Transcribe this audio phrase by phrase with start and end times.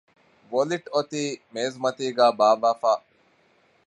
[0.51, 1.21] ވޮލިޓް އޮތީ
[1.53, 2.91] މޭޒުމަތީގައި ބާއްވައިފަ